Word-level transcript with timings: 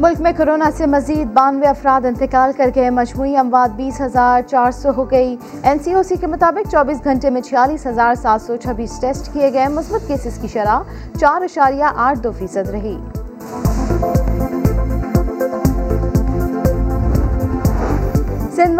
ملک 0.00 0.20
میں 0.20 0.30
کرونا 0.36 0.70
سے 0.76 0.86
مزید 0.86 1.32
بانوے 1.34 1.66
افراد 1.66 2.04
انتقال 2.04 2.52
کر 2.56 2.70
گئے 2.74 2.90
مجموعی 2.90 3.36
اموات 3.36 3.70
بیس 3.76 4.00
ہزار 4.00 4.42
چار 4.48 4.70
سو 4.70 4.90
ہو 4.96 5.10
گئی۔ 5.10 5.36
این 5.62 5.78
سی 5.78 5.92
او 5.92 6.02
سی 6.02 6.16
کے 6.16 6.26
مطابق 6.26 6.70
چوبیس 6.70 7.04
گھنٹے 7.04 7.30
میں 7.30 7.40
چھیالیس 7.40 7.86
ہزار 7.86 8.14
سات 8.14 8.42
سو 8.42 8.56
چھبیس 8.56 8.98
ٹیسٹ 9.00 9.32
کیے 9.32 9.52
گئے۔ 9.52 9.68
مثبت 9.68 10.08
کیسز 10.08 10.38
کی 10.38 10.48
شرح 10.48 10.82
چار 11.20 11.42
اشاریہ 11.42 11.84
آٹھ 11.96 12.18
دو 12.18 12.32
فیصد 12.32 12.68
رہی۔ 12.68 12.96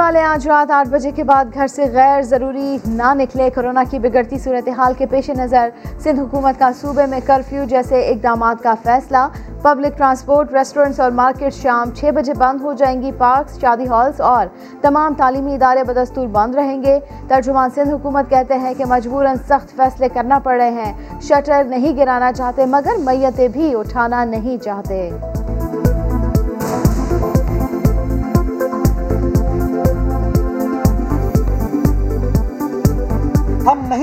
والے 0.09 0.23
آج 0.23 0.47
رات 0.49 0.71
آٹھ 0.71 0.89
بجے 0.89 1.11
کے 1.11 1.25
بعد 1.25 1.45
گھر 1.55 1.67
سے 1.67 1.87
غیر 1.93 2.23
ضروری 2.23 2.79
نہ 2.87 3.15
نکلے۔ 3.15 3.51
کورونا 3.55 3.83
کی 3.91 3.99
بگڑتی 3.99 4.39
صورتحال 4.39 4.93
کے 4.99 5.07
پیش 5.07 5.29
نظر 5.31 5.69
سندھ 5.99 6.21
حکومت 6.21 6.59
کا 6.59 6.71
صوبے 6.81 7.07
میں 7.07 7.21
کرفیو 7.27 7.65
جیسے 7.65 8.01
اقدامات 8.09 8.63
کا 8.63 8.75
فیصلہ۔ 8.83 9.27
پبلک 9.63 9.97
ٹرانسپورٹ، 9.99 10.53
ریسٹورنٹس 10.53 11.01
اور 11.01 11.11
مارکیٹ 11.11 11.55
شام 11.55 11.91
چھ 11.91 12.11
بجے 12.15 12.35
بند 12.35 12.61
ہو 12.61 12.73
جائیں 12.73 13.03
گی 13.03 13.13
پارکس، 13.19 13.61
شادی 13.61 13.89
ہالز 13.89 14.21
اور 14.21 14.47
تمام 14.81 15.15
تعلیمی 15.15 15.55
ادارے 15.55 15.85
بدستور 15.85 16.27
بند 16.27 16.55
رہیں 16.55 16.83
گے۔ 16.83 16.99
ترجمان 17.29 17.71
سندھ 17.75 17.91
حکومت 17.91 18.31
کہتے 18.31 18.59
ہیں 18.59 18.75
کہ 18.75 18.85
مجبوراً 18.85 19.37
سخت 19.49 19.77
فیصلے 19.77 20.09
کرنا 20.09 20.39
پڑ 20.39 20.57
رہے 20.57 20.71
ہیں۔ 20.71 21.21
شٹر 21.21 21.65
نہیں 21.65 21.97
گرانا 21.97 22.33
چاہتے، 22.33 22.67
مگر 22.67 22.97
میتیں 22.99 23.49
بھی 23.49 23.75
اٹھانا 23.75 24.25
نہیں 24.25 24.63
چاہتے۔ 24.65 25.11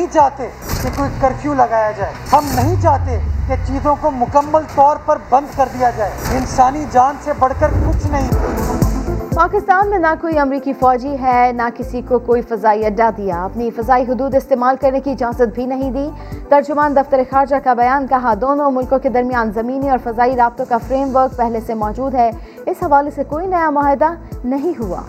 نہیں 0.06 0.14
چاہتے 0.14 0.50
کہ 0.82 0.90
کوئی 0.98 1.10
کرفیو 1.22 1.54
لگایا 1.54 1.92
جائے۔ 1.92 2.14
ہم 2.34 2.46
نہیں 2.56 2.82
چاہتے 2.82 3.20
کہ 3.48 3.56
چیزوں 3.68 3.96
کو 4.02 4.12
مکمل 4.12 4.62
طور 4.76 4.98
پر 5.06 5.18
بند 5.30 5.58
کر 5.58 5.66
دیا 5.80 5.90
جائے۔ 5.98 6.12
انسانی 6.32 6.86
جان 6.92 7.16
سے 7.24 7.32
بڑھ 7.40 7.54
کر 7.60 7.68
کچھ 7.68 8.08
نہیں۔ 8.08 8.30
پاکستان 9.36 9.90
میں 9.90 9.98
نہ 9.98 10.08
کوئی 10.22 10.40
امریکی 10.40 10.74
فوجی 10.74 11.16
ہے، 11.22 11.52
نہ 11.56 11.62
کسی 11.76 12.02
کو 12.08 12.20
کوئی 12.20 12.42
فضائی 12.42 12.86
اڈا 12.86 13.10
دیا۔ 13.18 13.46
اپنی 13.46 13.70
فضائی 13.72 14.04
حدود 14.04 14.36
استعمال 14.36 14.76
کرنے 14.82 15.00
کی 15.00 15.12
اجازت 15.12 15.56
بھی 15.56 15.66
نہیں 15.66 15.92
دی۔ 15.92 16.10
ترجمان 16.50 16.96
دفتر 16.96 17.20
خارجہ 17.32 17.56
کا 17.64 17.74
بیان 17.74 18.08
کہا، 18.08 18.34
دونوں 18.42 18.72
ملکوں 18.72 19.00
کے 19.00 19.10
درمیان 19.10 19.52
زمینی 19.52 19.90
اور 19.90 19.98
فضائی 20.04 20.36
رابطوں 20.36 20.66
کا 20.70 20.78
فریم 20.88 21.16
ورک 21.16 21.38
پہلے 21.38 21.60
سے 21.68 21.74
موجود 21.74 22.16
ہے۔ 22.16 22.32
اس 22.66 22.84
حوالے 22.84 23.12
سے 23.12 23.24
کوئی 23.24 23.48
نیا 23.48 23.70
معاہدہ 23.70 24.10
نہیں 24.44 24.82
ہوا۔ 24.82 25.02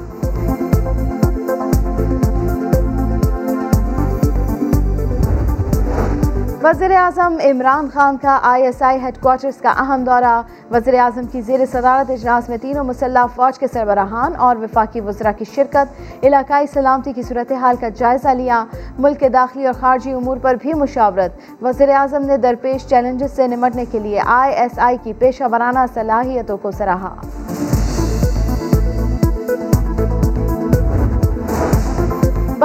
وزیر 6.67 6.91
اعظم 6.91 7.37
عمران 7.45 7.89
خان 7.95 8.17
کا 8.23 8.39
I 8.43 8.63
S 8.63 8.83
I 8.83 8.99
head 9.03 9.19
quarters 9.21 9.57
کا 9.57 9.71
اہم 9.71 10.05
دورہ۔ 10.05 10.43
وزیر 10.71 10.95
اعظم 10.99 11.25
کی 11.25 11.41
زیر 11.41 11.61
صدارت 11.73 12.11
اجلاس 12.11 12.49
میں 12.49 12.57
تینوں 12.59 12.85
مسلح 12.85 13.27
فوج 13.35 13.59
کے 13.59 13.67
سربراہان 13.73 14.33
اور 14.37 14.57
وفاقی 14.57 15.01
وزراء 15.01 15.31
کی 15.39 15.45
شرکت، 15.55 16.25
علاقائی 16.25 16.67
سلامتی 16.67 17.13
کی 17.13 17.23
صورتحال 17.23 17.77
کا 17.81 17.89
جائزہ 17.89 18.29
لیا۔ 18.29 18.65
ملک 18.99 19.21
کے 19.21 19.29
داخلی 19.29 19.67
اور 19.67 19.75
خارجی 19.81 20.13
امور 20.13 20.37
پر 20.43 20.55
بھی 20.61 20.75
مشاورت۔ 20.75 21.63
وزیر 21.63 21.89
اعظم 21.89 22.23
نے 22.23 22.37
درپیش 22.37 22.87
چیلنجز 22.87 23.37
سے 23.37 23.47
نمٹنے 23.47 23.85
کے 23.85 23.99
لیے 23.99 24.21
آئی 24.27 24.55
ایس 24.55 24.79
آئی 24.79 24.97
کی 25.03 25.13
پیشہ 25.13 25.45
ورانہ 25.53 25.85
صلاحیتوں 25.95 26.57
کو 26.57 26.71
سراہا۔ 26.71 27.15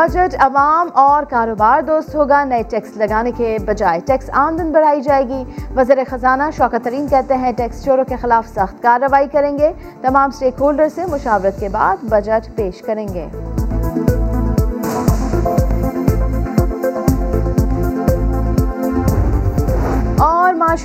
بجٹ 0.01 0.35
عوام 0.39 0.87
اور 0.93 1.23
کاروبار 1.23 1.81
دوست 1.81 2.15
ہوگا، 2.15 2.43
نئے 2.43 2.63
ٹیکس 2.69 2.97
لگانے 2.97 3.31
کے 3.37 3.57
بجائے 3.65 3.99
ٹیکس 3.99 4.29
آمدن 4.33 4.71
بڑھائی 4.71 5.01
جائے 5.01 5.27
گی۔ 5.27 5.43
وزیر 5.75 5.97
خزانہ 6.09 6.43
شوکت 6.57 6.85
ترین 6.85 7.07
کہتے 7.07 7.33
ہیں، 7.33 7.51
ٹیکس 7.51 7.83
چوروں 7.85 8.05
کے 8.05 8.15
خلاف 8.15 8.47
سخت 8.47 8.83
کارروائی 8.83 9.27
کریں 9.27 9.57
گے۔ 9.57 9.71
تمام 10.01 10.31
سٹیک 10.31 10.53
ہولڈر 10.59 10.89
سے 10.95 11.05
مشاورت 11.05 11.59
کے 11.59 11.69
بعد 11.69 12.03
بجٹ 12.03 12.55
پیش 12.55 12.81
کریں 12.81 13.07
گے۔ 13.07 13.27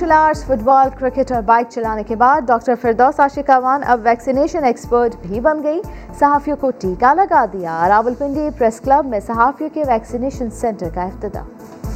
مارشل 0.01 0.11
آرٹس 0.11 0.43
فٹ 0.45 0.63
بال 0.63 0.87
کرکٹ 0.99 1.31
اور 1.31 1.41
بائک 1.41 1.67
چلانے 1.69 2.03
کے 2.03 2.15
بعد 2.15 2.41
ڈاکٹر 2.41 2.73
فردوس 2.81 3.19
عاشق 3.19 3.49
اوان 3.49 3.81
اب 3.85 4.01
ویکسینیشن 4.03 4.63
ایکسپرٹ 4.63 5.15
بھی 5.21 5.39
بن 5.39 5.63
گئی۔ 5.63 5.81
صحافیوں 6.19 6.57
کو 6.57 6.71
ٹیکہ 6.71 7.13
لگا 7.13 7.45
دیا۔ 7.53 7.89
راول 7.89 8.13
پنڈی 8.13 8.49
پریس 8.57 8.79
کلب 8.79 9.05
میں 9.05 9.19
صحافیوں 9.19 9.69
کے 9.73 9.83
ویکسینیشن 9.87 10.49
سینٹر 10.49 10.89
کا 10.95 11.03
افتتاح۔ 11.03 11.86